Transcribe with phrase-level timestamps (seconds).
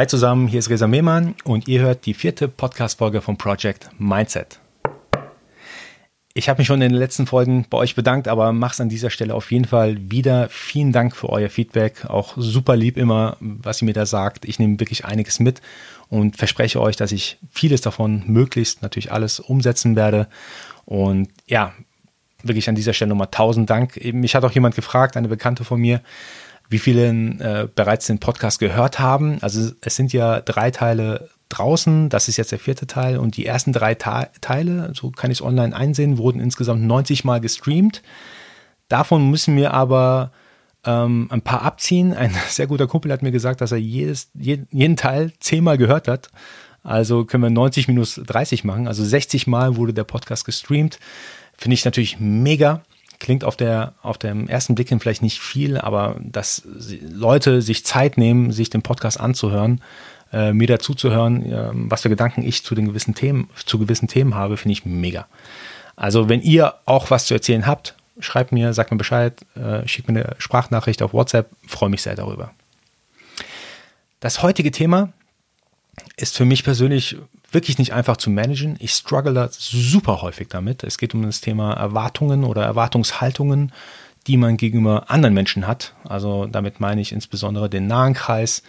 [0.00, 4.58] Hi zusammen, hier ist Reza Mehmann und ihr hört die vierte Podcast-Folge vom Project Mindset.
[6.32, 8.88] Ich habe mich schon in den letzten Folgen bei euch bedankt, aber mache es an
[8.88, 10.48] dieser Stelle auf jeden Fall wieder.
[10.48, 12.06] Vielen Dank für euer Feedback.
[12.06, 14.46] Auch super lieb immer, was ihr mir da sagt.
[14.46, 15.60] Ich nehme wirklich einiges mit
[16.08, 20.28] und verspreche euch, dass ich vieles davon möglichst natürlich alles umsetzen werde.
[20.86, 21.74] Und ja,
[22.42, 24.02] wirklich an dieser Stelle nochmal tausend Dank.
[24.14, 26.00] Mich hat auch jemand gefragt, eine Bekannte von mir,
[26.70, 29.38] wie viele äh, bereits den Podcast gehört haben.
[29.42, 33.44] Also es sind ja drei Teile draußen, das ist jetzt der vierte Teil und die
[33.44, 38.02] ersten drei Ta Teile, so kann ich es online einsehen, wurden insgesamt 90 Mal gestreamt.
[38.88, 40.30] Davon müssen wir aber
[40.84, 42.14] ähm, ein paar abziehen.
[42.14, 46.08] Ein sehr guter Kumpel hat mir gesagt, dass er jedes, jeden, jeden Teil zehnmal gehört
[46.08, 46.30] hat.
[46.82, 48.86] Also können wir 90 minus 30 machen.
[48.86, 50.98] Also 60 Mal wurde der Podcast gestreamt.
[51.58, 52.82] Finde ich natürlich mega.
[53.20, 56.62] Klingt auf, der, auf dem ersten Blick hin vielleicht nicht viel, aber dass
[57.00, 59.82] Leute sich Zeit nehmen, sich den Podcast anzuhören,
[60.32, 64.34] äh, mir dazuzuhören, äh, was für Gedanken ich zu den gewissen Themen, zu gewissen Themen
[64.34, 65.26] habe, finde ich mega.
[65.96, 70.08] Also wenn ihr auch was zu erzählen habt, schreibt mir, sagt mir Bescheid, äh, schickt
[70.08, 72.52] mir eine Sprachnachricht auf WhatsApp, freue mich sehr darüber.
[74.20, 75.12] Das heutige Thema
[76.16, 77.16] ist für mich persönlich
[77.52, 78.76] wirklich nicht einfach zu managen.
[78.78, 80.84] Ich struggle da super häufig damit.
[80.84, 83.72] Es geht um das Thema Erwartungen oder Erwartungshaltungen,
[84.26, 85.94] die man gegenüber anderen Menschen hat.
[86.04, 88.62] Also damit meine ich insbesondere den nahen Kreis,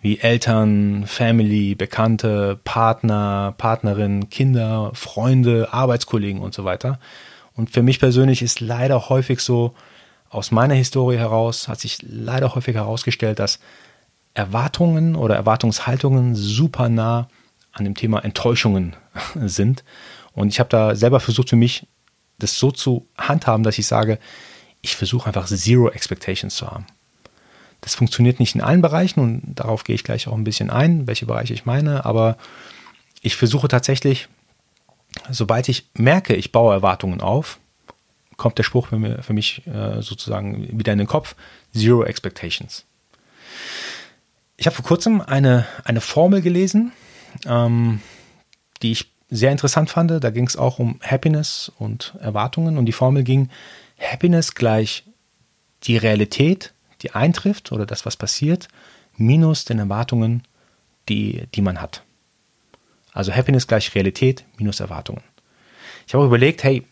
[0.00, 6.98] wie Eltern, Family, Bekannte, Partner, Partnerin, Kinder, Freunde, Arbeitskollegen und so weiter.
[7.54, 9.74] Und für mich persönlich ist leider häufig so,
[10.28, 13.60] aus meiner Historie heraus hat sich leider häufig herausgestellt, dass
[14.34, 17.28] Erwartungen oder Erwartungshaltungen super nah
[17.72, 18.96] an dem Thema Enttäuschungen
[19.34, 19.84] sind.
[20.32, 21.86] Und ich habe da selber versucht für mich,
[22.38, 24.18] das so zu handhaben, dass ich sage,
[24.82, 26.86] ich versuche einfach Zero Expectations zu haben.
[27.80, 31.06] Das funktioniert nicht in allen Bereichen und darauf gehe ich gleich auch ein bisschen ein,
[31.06, 32.36] welche Bereiche ich meine, aber
[33.22, 34.28] ich versuche tatsächlich,
[35.30, 37.58] sobald ich merke, ich baue Erwartungen auf,
[38.36, 41.36] kommt der Spruch für, mich äh, sozusagen wieder in den Kopf,
[41.72, 42.84] Zero Expectations.
[44.56, 46.92] Ich habe vor kurzem eine, eine Formel gelesen,
[47.46, 48.00] ähm,
[48.82, 50.10] die ich sehr interessant fand.
[50.22, 52.78] Da ging es auch um Happiness und Erwartungen.
[52.78, 53.50] Und die Formel ging,
[53.98, 55.04] Happiness gleich
[55.84, 56.72] die Realität,
[57.02, 58.68] die eintrifft oder das, was passiert,
[59.16, 60.42] minus den Erwartungen,
[61.08, 62.02] die, die man hat.
[63.12, 65.22] Also Happiness gleich Realität minus Erwartungen.
[66.06, 66.84] Ich habe überlegt, hey,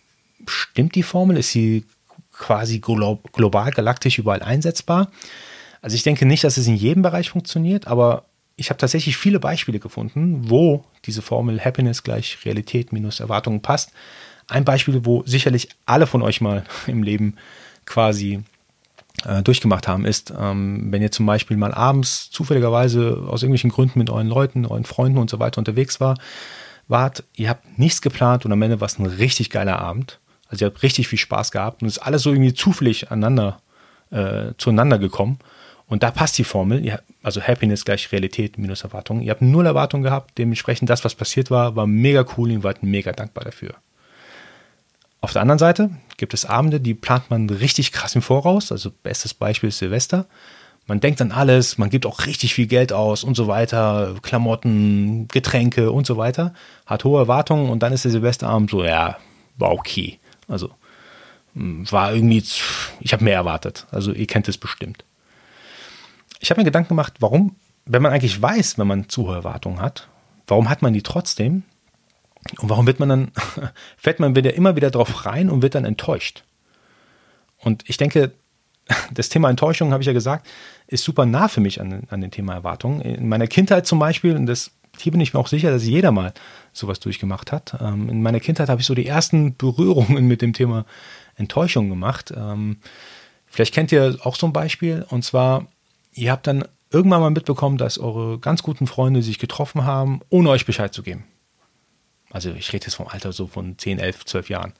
[0.47, 1.37] stimmt die Formel?
[1.37, 1.85] Ist sie
[2.33, 5.11] quasi global, galaktisch überall einsetzbar?
[5.83, 8.25] Also ich denke nicht, dass es in jedem Bereich funktioniert, aber
[8.57, 13.93] ich habe tatsächlich viele Beispiele gefunden, wo diese Formel Happiness gleich Realität minus Erwartungen passt.
[14.47, 17.37] Ein Beispiel, wo sicherlich alle von euch mal im Leben
[17.85, 18.43] quasi
[19.27, 23.99] äh, durchgemacht haben, ist, ähm, wenn ihr zum Beispiel mal abends zufälligerweise aus irgendwelchen Gründen
[23.99, 26.17] mit euren Leuten, euren Freunden und so weiter unterwegs war,
[26.89, 30.21] wart, ihr habt nichts geplant und am Ende war es ein richtig geiler Abend.
[30.49, 33.61] Also ihr habt richtig viel Spaß gehabt und es ist alles so irgendwie zufällig aneinander,
[34.11, 35.39] äh, zueinander gekommen.
[35.87, 39.23] Und da passt die Formel, also Happiness gleich Realität minus Erwartungen.
[39.23, 42.63] Ihr habt null Erwartungen gehabt, dementsprechend das, was passiert war, war mega cool und ihr
[42.63, 43.75] wart mega dankbar dafür.
[45.21, 48.73] Auf der anderen Seite gibt es Abende, die plant man richtig krass im Voraus.
[48.73, 50.27] Also bestes Beispiel ist Silvester.
[50.87, 55.29] Man denkt an alles, man gibt auch richtig viel Geld aus und so weiter, Klamotten,
[55.29, 56.55] Getränke und so weiter,
[56.87, 59.17] hat hohe Erwartungen und dann ist der Silvesterabend so, ja,
[59.59, 60.19] war okay.
[60.49, 60.71] Also
[61.55, 62.43] hm, war irgendwie,
[62.99, 63.87] ich habe mehr erwartet.
[63.93, 65.05] Also ihr kennt es bestimmt
[66.43, 67.55] ich habe mir Gedanken gemacht, warum,
[67.87, 70.09] wenn man eigentlich weiß, wenn man zu hohe Erwartungen hat,
[70.49, 71.63] warum hat man die trotzdem?
[72.59, 73.33] Und warum wird man dann,
[73.97, 76.43] fällt man wieder immer wieder drauf rein und wird dann enttäuscht?
[77.59, 78.33] Und ich denke,
[79.15, 80.49] das Thema Enttäuschung, habe ich ja gesagt,
[80.89, 83.01] ist super nah für mich an, an dem Thema Erwartungen.
[83.03, 86.11] In meiner Kindheit zum Beispiel, und das, hier bin ich mir auch sicher, dass jeder
[86.11, 86.33] mal
[86.73, 87.77] sowas durchgemacht hat.
[87.81, 90.87] Ähm, in meiner Kindheit habe ich so die ersten Berührungen mit dem Thema
[91.37, 92.35] Enttäuschung gemacht.
[92.37, 92.79] Ähm,
[93.47, 95.69] vielleicht kennt ihr auch so ein Beispiel, und zwar
[96.15, 100.51] ihr habt dann irgendwann mal mitbekommen, dass eure ganz guten Freunde sich getroffen haben, ohne
[100.51, 101.25] euch Bescheid zu geben.
[102.31, 104.73] Also ich rede jetzt vom Alter so von 10, 11, 12 Jahren.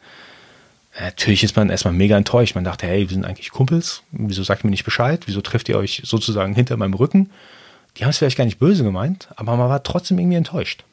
[0.99, 2.55] Natürlich ist man erstmal mega enttäuscht.
[2.55, 4.03] Man dachte, hey, wir sind eigentlich Kumpels.
[4.11, 5.23] Wieso sagt ihr mir nicht Bescheid?
[5.27, 7.31] Wieso trifft ihr euch sozusagen hinter meinem Rücken?
[7.97, 10.85] Die haben es vielleicht gar nicht böse gemeint, aber man war trotzdem irgendwie enttäuscht.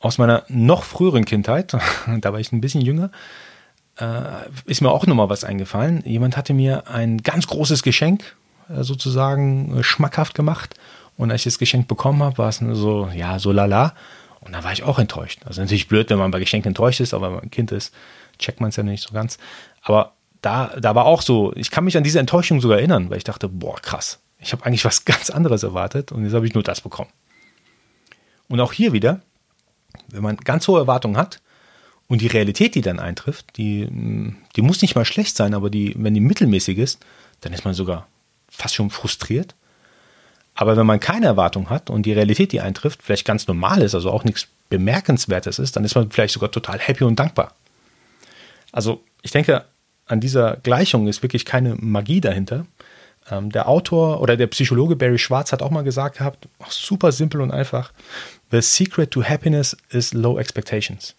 [0.00, 1.72] Aus meiner noch früheren Kindheit,
[2.20, 3.10] da war ich ein bisschen jünger,
[3.98, 6.02] äh, ist mir auch nochmal was eingefallen.
[6.06, 8.36] Jemand hatte mir ein ganz großes Geschenk
[8.70, 10.74] sozusagen äh, schmackhaft gemacht.
[11.16, 13.94] Und als ich das Geschenk bekommen habe, war es so, ja, so lala.
[14.40, 15.40] Und da war ich auch enttäuscht.
[15.44, 17.92] Also natürlich blöd, wenn man bei Geschenken enttäuscht ist, aber wenn man ein Kind ist,
[18.38, 19.38] checkt man es ja nicht so ganz.
[19.82, 20.12] Aber
[20.42, 23.24] da, da war auch so, ich kann mich an diese Enttäuschung sogar erinnern, weil ich
[23.24, 24.20] dachte, boah, krass.
[24.38, 27.10] Ich habe eigentlich was ganz anderes erwartet und jetzt habe ich nur das bekommen.
[28.48, 29.20] Und auch hier wieder,
[30.08, 31.40] wenn man ganz hohe Erwartungen hat
[32.06, 35.94] und die Realität, die dann eintrifft, die, die muss nicht mal schlecht sein, aber die,
[35.98, 37.04] wenn die mittelmäßig ist,
[37.40, 38.06] dann ist man sogar
[38.50, 39.54] fast schon frustriert.
[40.54, 43.94] Aber wenn man keine Erwartung hat und die Realität, die eintrifft, vielleicht ganz normal ist,
[43.94, 47.54] also auch nichts Bemerkenswertes ist, dann ist man vielleicht sogar total happy und dankbar.
[48.72, 49.64] Also ich denke,
[50.06, 52.66] an dieser Gleichung ist wirklich keine Magie dahinter.
[53.30, 57.40] Ähm, der Autor oder der Psychologe Barry Schwartz hat auch mal gesagt gehabt, super simpel
[57.40, 57.92] und einfach,
[58.50, 61.14] The secret to happiness is low expectations.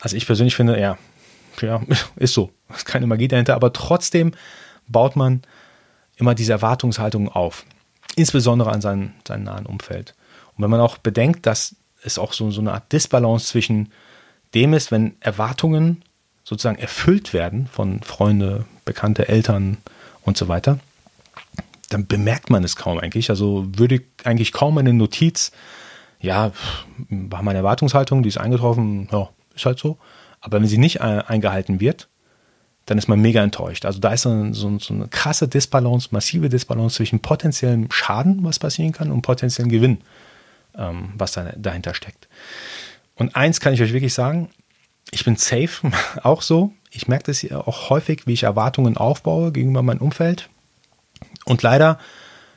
[0.00, 0.96] Also ich persönlich finde, ja,
[1.60, 1.82] ja,
[2.16, 2.50] ist so.
[2.74, 4.32] Ist keine Magie dahinter, aber trotzdem
[4.88, 5.42] baut man
[6.16, 7.64] immer diese Erwartungshaltung auf.
[8.16, 10.14] Insbesondere an seinem sein nahen Umfeld.
[10.56, 13.92] Und wenn man auch bedenkt, dass es auch so, so eine Art Disbalance zwischen
[14.54, 16.02] dem ist, wenn Erwartungen
[16.44, 19.76] sozusagen erfüllt werden von Freunde, Bekannte, Eltern
[20.22, 20.78] und so weiter,
[21.90, 23.30] dann bemerkt man es kaum eigentlich.
[23.30, 25.52] Also würde eigentlich kaum eine Notiz,
[26.20, 26.52] ja,
[27.08, 29.98] war meine Erwartungshaltung, die ist eingetroffen, ja, ist halt so.
[30.40, 32.08] Aber wenn sie nicht eingehalten wird,
[32.90, 33.84] dann ist man mega enttäuscht.
[33.84, 38.58] Also da ist so, so, so eine krasse Disbalance, massive Disbalance zwischen potenziellem Schaden, was
[38.58, 39.98] passieren kann, und potenziellem Gewinn,
[40.76, 42.28] ähm, was da, dahinter steckt.
[43.14, 44.48] Und eins kann ich euch wirklich sagen,
[45.10, 45.90] ich bin safe,
[46.22, 46.72] auch so.
[46.90, 50.48] Ich merke das auch häufig, wie ich Erwartungen aufbaue gegenüber meinem Umfeld.
[51.44, 51.98] Und leider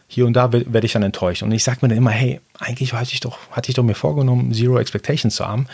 [0.07, 1.43] hier und da werde ich dann enttäuscht.
[1.43, 3.95] Und ich sage mir dann immer, hey, eigentlich hatte ich doch, hatte ich doch mir
[3.95, 5.67] vorgenommen, Zero Expectations zu haben.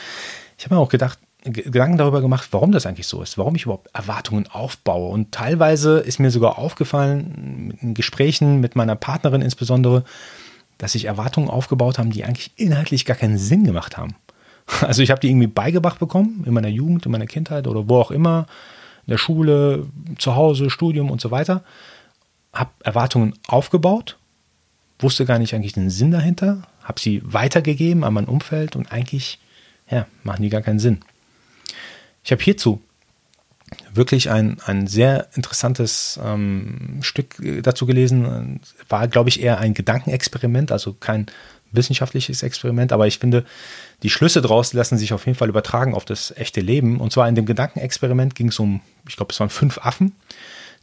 [0.57, 3.63] Ich habe mir auch gedacht, Gedanken darüber gemacht, warum das eigentlich so ist, warum ich
[3.63, 5.10] überhaupt Erwartungen aufbaue.
[5.10, 10.04] Und teilweise ist mir sogar aufgefallen, in Gesprächen mit meiner Partnerin insbesondere,
[10.78, 14.16] dass sich Erwartungen aufgebaut haben, die eigentlich inhaltlich gar keinen Sinn gemacht haben.
[14.81, 18.01] Also ich habe die irgendwie beigebracht bekommen, in meiner Jugend, in meiner Kindheit oder wo
[18.01, 18.48] auch immer,
[19.06, 19.88] in der Schule,
[20.18, 21.63] zu Hause, Studium und so weiter.
[22.51, 24.18] Habe Erwartungen aufgebaut,
[25.00, 29.39] wusste gar nicht eigentlich den Sinn dahinter, habe sie weitergegeben an mein Umfeld und eigentlich
[29.89, 31.00] ja, machen die gar keinen Sinn.
[32.27, 32.81] Ich habe hierzu
[33.94, 38.59] wirklich ein, ein sehr interessantes ähm, Stück äh, dazu gelesen.
[38.89, 41.27] War, glaube ich, eher ein Gedankenexperiment, also kein
[41.71, 43.45] wissenschaftliches Experiment, aber ich finde,
[44.03, 47.00] die Schlüsse daraus lassen sich auf jeden Fall übertragen auf das echte Leben.
[47.00, 50.13] Und zwar in dem Gedankenexperiment ging es um, ich glaube, es waren fünf Affen,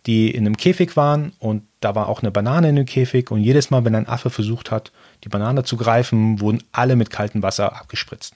[0.07, 3.43] die in einem Käfig waren und da war auch eine Banane in dem Käfig und
[3.43, 4.93] jedes Mal, wenn ein Affe versucht hat,
[5.25, 8.35] die Banane zu greifen, wurden alle mit kaltem Wasser abgespritzt.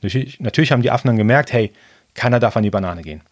[0.00, 1.72] Natürlich, natürlich haben die Affen dann gemerkt, hey,
[2.16, 3.22] keiner darf an die Banane gehen.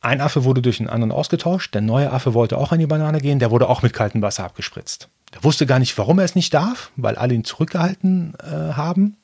[0.00, 3.20] Ein Affe wurde durch einen anderen ausgetauscht, der neue Affe wollte auch an die Banane
[3.20, 5.08] gehen, der wurde auch mit kaltem Wasser abgespritzt.
[5.34, 9.16] Der wusste gar nicht, warum er es nicht darf, weil alle ihn zurückgehalten äh, haben,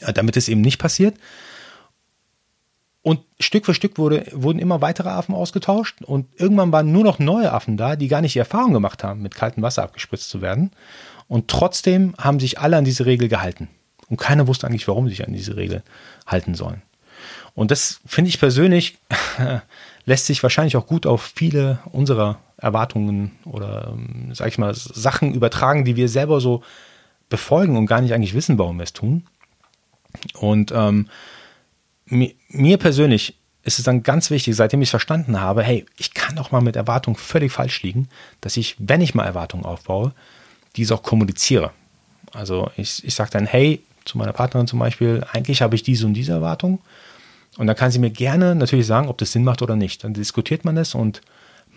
[0.00, 1.16] äh, damit es eben nicht passiert.
[3.02, 7.20] Und Stück für Stück wurde, wurden immer weitere Affen ausgetauscht und irgendwann waren nur noch
[7.20, 10.42] neue Affen da, die gar nicht die Erfahrung gemacht haben, mit kaltem Wasser abgespritzt zu
[10.42, 10.72] werden.
[11.28, 13.68] Und trotzdem haben sich alle an diese Regel gehalten.
[14.08, 15.82] Und keiner wusste eigentlich, warum sie sich an diese Regel
[16.26, 16.82] halten sollen.
[17.56, 18.98] Und das finde ich persönlich,
[20.04, 25.34] lässt sich wahrscheinlich auch gut auf viele unserer Erwartungen oder, ähm, sag ich mal, Sachen
[25.34, 26.62] übertragen, die wir selber so
[27.28, 29.26] befolgen und gar nicht eigentlich wissen, warum wir es tun.
[30.34, 31.08] Und ähm,
[32.04, 36.14] mir, mir persönlich ist es dann ganz wichtig, seitdem ich es verstanden habe, hey, ich
[36.14, 38.08] kann auch mal mit Erwartungen völlig falsch liegen,
[38.42, 40.12] dass ich, wenn ich mal Erwartungen aufbaue,
[40.76, 41.72] diese auch kommuniziere.
[42.32, 46.06] Also ich, ich sage dann, hey, zu meiner Partnerin zum Beispiel, eigentlich habe ich diese
[46.06, 46.80] und diese Erwartung.
[47.56, 50.04] Und dann kann sie mir gerne natürlich sagen, ob das Sinn macht oder nicht.
[50.04, 51.22] Dann diskutiert man es und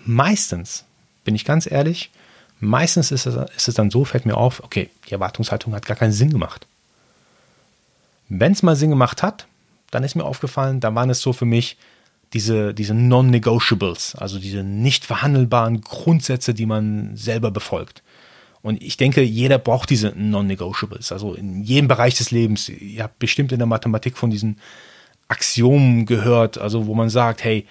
[0.06, 0.86] meistens,
[1.24, 2.12] bin ich ganz ehrlich,
[2.60, 5.98] meistens ist es, ist es dann so, fällt mir auf, okay, die Erwartungshaltung hat gar
[5.98, 6.68] keinen Sinn gemacht.
[8.28, 9.48] Wenn es mal Sinn gemacht hat,
[9.92, 11.78] dann ist mir aufgefallen, da waren es so für mich
[12.34, 18.04] diese, diese Non-Negotiables, also diese nicht verhandelbaren Grundsätze, die man selber befolgt.
[18.62, 21.12] Und ich denke, jeder braucht diese Non-Negotiables.
[21.12, 22.68] Also in jedem Bereich des Lebens.
[22.68, 24.60] Ihr habt bestimmt in der Mathematik von diesen
[25.30, 27.66] Axiomen gehört, also wo man sagt, hey,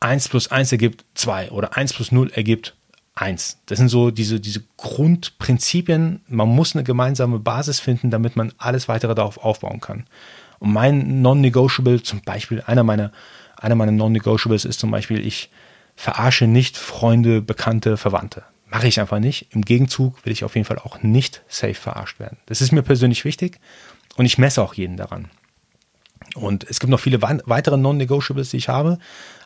[0.00, 2.76] 1 plus 1 ergibt 2 oder 1 plus 0 ergibt
[3.16, 3.58] 1.
[3.66, 6.20] Das sind so diese, diese Grundprinzipien.
[6.28, 10.04] Man muss eine gemeinsame Basis finden, damit man alles weitere darauf aufbauen kann.
[10.60, 13.12] Und mein Non-Negotiable, zum Beispiel, einer meiner,
[13.56, 15.50] einer meiner Non-Negotiables ist zum Beispiel, ich
[15.96, 18.44] verarsche nicht Freunde, Bekannte, Verwandte.
[18.70, 19.46] Mache ich einfach nicht.
[19.50, 22.36] Im Gegenzug will ich auf jeden Fall auch nicht safe verarscht werden.
[22.46, 23.58] Das ist mir persönlich wichtig
[24.16, 25.28] und ich messe auch jeden daran.
[26.34, 28.98] Und es gibt noch viele weitere Non-Negotiables, die ich habe,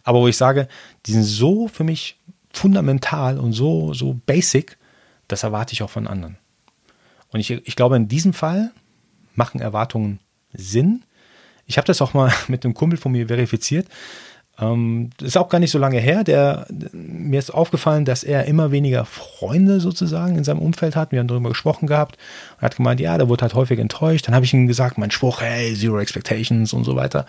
[0.05, 0.69] aber wo ich sage,
[1.07, 2.19] die sind so für mich
[2.53, 4.79] fundamental und so, so basic,
[5.29, 6.37] das erwarte ich auch von anderen.
[7.31, 8.73] Und ich, ich glaube, in diesem Fall
[9.35, 10.21] machen Erwartungen
[10.53, 11.03] Sinn.
[11.67, 13.89] Ich habe das auch mal mit einem Kumpel von mir verifiziert.
[14.63, 16.23] Ähm, ist auch gar nicht so lange her.
[16.23, 21.11] Der, mir ist aufgefallen, dass er immer weniger Freunde sozusagen in seinem Umfeld hat.
[21.11, 22.17] Wir haben darüber gesprochen gehabt
[22.57, 24.29] und hat gemeint, ja, der wurde halt häufig enttäuscht.
[24.29, 27.27] Dann habe ich ihm gesagt, mein Spruch, hey, Zero Expectations und so weiter.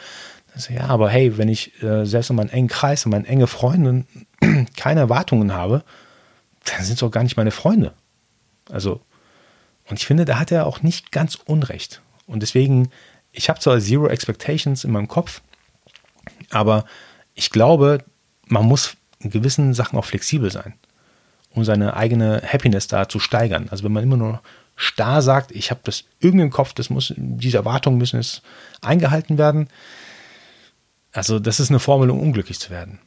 [0.54, 3.48] Also, ja, aber hey, wenn ich äh, selbst in meinem engen Kreis, in meinen engen
[3.48, 4.06] Freunden
[4.78, 5.84] keine Erwartungen habe,
[6.66, 7.94] dann sind es auch gar nicht meine Freunde.
[8.72, 9.02] Also,
[9.90, 12.02] und ich finde, da hat er auch nicht ganz Unrecht.
[12.28, 12.90] Und deswegen,
[13.32, 15.42] ich habe zwar Zero Expectations in meinem Kopf,
[16.52, 16.86] aber
[17.36, 18.04] ich glaube,
[18.48, 20.74] man muss in gewissen Sachen auch flexibel sein,
[21.52, 23.68] um seine eigene Happiness da zu steigern.
[23.70, 24.42] Also wenn man immer nur
[24.76, 28.42] starr sagt, ich habe das irgendwie im Kopf, das muss, diese Erwartungen müssen es
[28.82, 29.68] eingehalten werden.
[31.12, 33.00] Also das ist eine Formel, um unglücklich zu werden.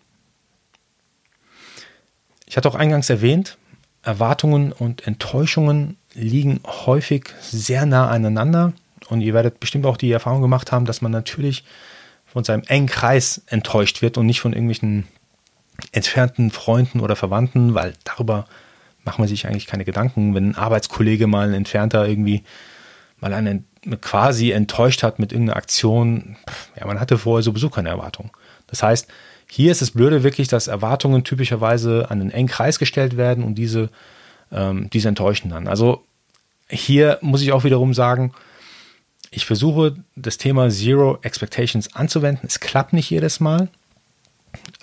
[2.46, 3.58] Ich hatte auch eingangs erwähnt,
[4.02, 8.72] Erwartungen und Enttäuschungen liegen häufig sehr nah aneinander.
[9.08, 11.64] Und ihr werdet bestimmt auch die Erfahrung gemacht haben, dass man natürlich
[12.36, 15.06] von seinem engen Kreis enttäuscht wird und nicht von irgendwelchen
[15.92, 18.44] entfernten Freunden oder Verwandten, weil darüber
[19.04, 20.34] macht man sich eigentlich keine Gedanken.
[20.34, 22.44] Wenn ein Arbeitskollege mal ein entfernter irgendwie
[23.20, 23.64] mal einen
[24.02, 26.36] quasi enttäuscht hat mit irgendeiner Aktion,
[26.78, 28.36] ja, man hatte vorher sowieso keine Erwartung.
[28.66, 29.08] Das heißt,
[29.50, 33.54] hier ist es blöde wirklich, dass Erwartungen typischerweise an einen engen Kreis gestellt werden und
[33.54, 33.88] diese,
[34.52, 35.68] ähm, diese enttäuschen dann.
[35.68, 36.04] Also
[36.68, 38.34] hier muss ich auch wiederum sagen,
[39.36, 42.46] ich versuche das Thema Zero Expectations anzuwenden.
[42.48, 43.68] Es klappt nicht jedes Mal,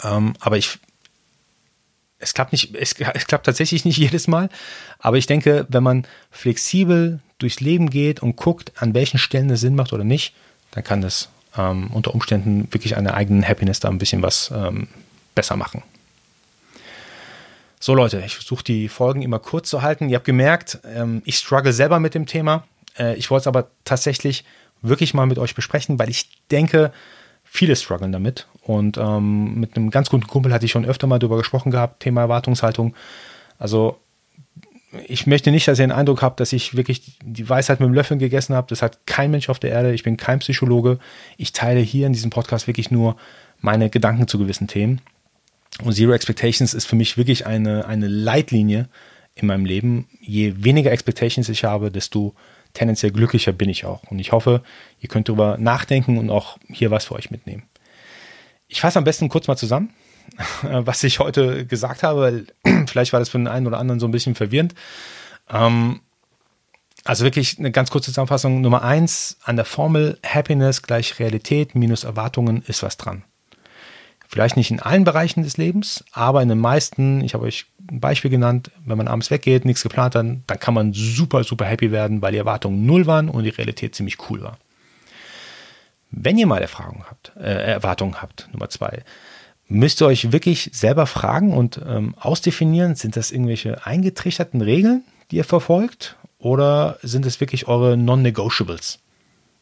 [0.04, 0.78] ähm, aber ich
[2.20, 4.50] es klappt nicht, es, es, klappt tatsächlich nicht jedes Mal,
[5.00, 9.60] aber ich denke, wenn man flexibel durchs Leben geht und guckt, an welchen Stellen es
[9.60, 10.34] Sinn macht oder nicht,
[10.72, 14.88] dann kann das ähm, unter Umständen wirklich einer eigenen Happiness da ein bisschen was ähm,
[15.34, 15.82] besser machen.
[17.80, 20.08] So Leute, ich versuche die Folgen immer kurz zu halten.
[20.10, 22.66] Ihr habt gemerkt, ähm, ich struggle selber mit dem Thema.
[22.98, 24.44] Äh, ich wollte es aber tatsächlich
[24.82, 26.92] wirklich mal mit euch besprechen, weil ich denke,
[27.44, 28.48] viele strugglen damit.
[28.62, 32.02] Und ähm, mit einem ganz guten Kumpel hatte ich schon öfter mal darüber gesprochen gehabt,
[32.02, 32.96] Thema Erwartungshaltung.
[33.58, 34.00] Also
[35.08, 37.94] ich möchte nicht, dass ihr den Eindruck habt, dass ich wirklich die Weisheit mit dem
[37.94, 38.68] Löffeln gegessen habe.
[38.70, 39.94] Das hat kein Mensch auf der Erde.
[39.94, 41.00] Ich bin kein Psychologe.
[41.38, 43.16] Ich teile hier in diesem Podcast wirklich nur
[43.60, 45.02] meine Gedanken zu gewissen Themen.
[45.84, 48.88] Und Zero Expectations ist für mich wirklich eine, eine Leitlinie
[49.36, 50.08] in meinem Leben.
[50.22, 52.36] Je weniger Expectations ich habe, desto
[52.74, 54.04] tendenziell glücklicher bin ich auch.
[54.10, 54.64] Und ich hoffe,
[55.00, 57.64] ihr könnt darüber nachdenken und auch hier was für euch mitnehmen.
[58.68, 59.94] Ich fasse am besten kurz mal zusammen.
[60.62, 62.46] was ich heute gesagt habe, weil
[62.88, 64.74] vielleicht war das für den einen oder anderen so ein bisschen verwirrend.
[65.50, 66.02] Ähm,
[67.04, 68.62] also wirklich eine ganz kurze Zusammenfassung.
[68.62, 73.24] Nummer eins, an der Formel Happiness gleich Realität minus Erwartungen ist was dran.
[74.34, 78.00] Vielleicht nicht in allen Bereichen des Lebens, aber in den meisten, ich habe euch ein
[78.00, 81.92] Beispiel genannt, wenn man abends weggeht, nichts geplant hat, dann kann man super, super happy
[81.92, 84.58] werden, weil die Erwartungen null waren und die Realität ziemlich cool war.
[86.10, 89.04] Wenn ihr mal Erfahrungen habt, äh, Erwartungen habt, Nummer zwei,
[89.68, 95.36] müsst ihr euch wirklich selber fragen und ähm, ausdefinieren, sind das irgendwelche eingetrichterten Regeln, die
[95.36, 98.98] ihr verfolgt, oder sind es wirklich eure Non-Negotiables?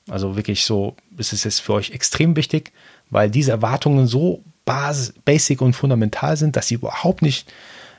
[0.09, 2.71] Also wirklich so, ist es jetzt für euch extrem wichtig,
[3.09, 7.51] weil diese Erwartungen so bas basic und fundamental sind, dass sie überhaupt nicht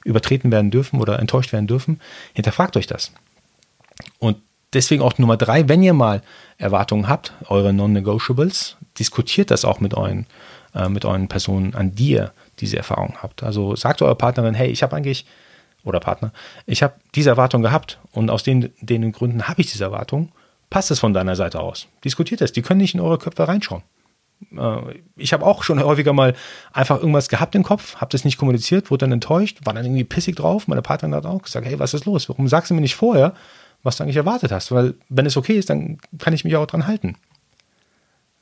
[0.04, 2.00] übertreten werden dürfen oder enttäuscht werden dürfen.
[2.35, 3.12] Hinterfragt euch das.
[4.19, 4.38] Und
[4.73, 6.23] deswegen auch Nummer drei, wenn ihr mal
[6.59, 10.26] Erwartungen habt, eure Non-Negotiables, diskutiert das auch mit euren
[10.75, 13.42] äh, mit euren Personen, an die ihr diese Erfahrung habt.
[13.42, 15.26] Also sagt eurer Partnerin, hey, ich habe eigentlich,
[15.85, 16.33] oder Partner,
[16.66, 20.33] ich habe diese Erwartung gehabt und aus den, den Gründen habe ich diese Erwartung.
[20.71, 21.88] Passt es von deiner Seite aus?
[22.04, 22.52] Diskutiert es.
[22.52, 23.83] Die können nicht in eure Köpfe reinschauen.
[24.56, 26.34] Äh, ich habe auch schon häufiger mal
[26.72, 30.04] einfach irgendwas gehabt im Kopf, habe das nicht kommuniziert, wurde dann enttäuscht, war dann irgendwie
[30.04, 30.68] pissig drauf.
[30.68, 32.28] Meine Partnerin hat auch gesagt, hey, was ist los?
[32.28, 33.34] Warum sagst du mir nicht vorher,
[33.82, 34.72] was du eigentlich erwartet hast?
[34.72, 37.16] Weil wenn es okay ist, dann kann ich mich auch dran halten.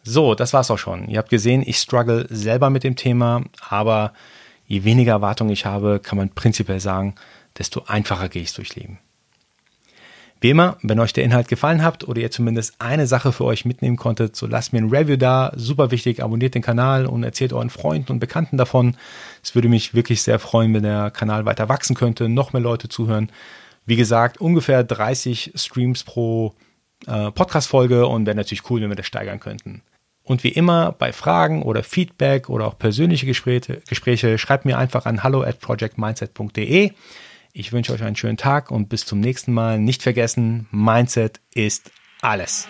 [0.03, 1.09] So, das war's auch schon.
[1.09, 4.13] Ihr habt gesehen, ich struggle selber mit dem Thema, aber
[4.67, 7.15] je weniger Erwartungen ich habe, kann man prinzipiell sagen,
[7.59, 8.99] desto einfacher gehe ich durchs Leben.
[10.41, 13.67] Wie immer, wenn euch der Inhalt gefallen hat oder ihr zumindest eine Sache für euch
[13.67, 15.53] mitnehmen konntet, so lasst mir ein Review da.
[15.55, 18.97] Super wichtig, abonniert den Kanal und erzählt euren Freunden und Bekannten davon.
[19.43, 22.89] Es würde mich wirklich sehr freuen, wenn der Kanal weiter wachsen könnte, noch mehr Leute
[22.89, 23.31] zuhören.
[23.85, 26.55] Wie gesagt, ungefähr 30 Streams pro
[27.07, 29.83] äh, Podcast-Folge und wäre natürlich cool, wenn wir das steigern könnten.
[30.23, 35.05] Und wie immer bei Fragen oder Feedback oder auch persönliche Gespräche, Gespräche schreibt mir einfach
[35.05, 36.93] an hallo at projectmindset.de.
[37.53, 39.79] Ich wünsche euch einen schönen Tag und bis zum nächsten Mal.
[39.79, 41.91] Nicht vergessen, Mindset ist
[42.21, 42.69] alles.